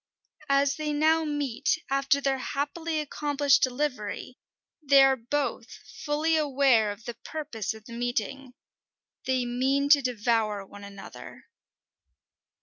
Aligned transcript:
As 0.49 0.77
they 0.77 0.93
now 0.93 1.23
meet, 1.25 1.77
after 1.91 2.19
their 2.19 2.39
happily 2.39 2.99
accomplished 2.99 3.61
delivery, 3.61 4.39
they 4.81 5.03
are 5.03 5.15
both 5.15 5.69
fully 6.03 6.35
aware 6.37 6.89
of 6.91 7.05
the 7.05 7.13
purpose 7.13 7.75
of 7.75 7.85
the 7.85 7.93
meeting: 7.93 8.55
they 9.27 9.45
mean 9.45 9.89
to 9.89 10.01
devour 10.01 10.65
one 10.65 10.83
another. 10.83 11.43